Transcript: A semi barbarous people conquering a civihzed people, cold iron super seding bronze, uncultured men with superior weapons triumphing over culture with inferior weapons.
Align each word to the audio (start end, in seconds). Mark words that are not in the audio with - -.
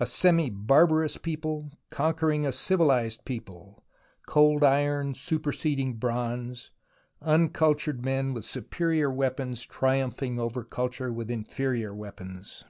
A 0.00 0.06
semi 0.06 0.48
barbarous 0.48 1.18
people 1.18 1.70
conquering 1.90 2.46
a 2.46 2.48
civihzed 2.48 3.26
people, 3.26 3.84
cold 4.24 4.64
iron 4.64 5.12
super 5.12 5.52
seding 5.52 5.98
bronze, 5.98 6.70
uncultured 7.20 8.02
men 8.02 8.32
with 8.32 8.46
superior 8.46 9.10
weapons 9.10 9.66
triumphing 9.66 10.38
over 10.38 10.64
culture 10.64 11.12
with 11.12 11.30
inferior 11.30 11.94
weapons. 11.94 12.64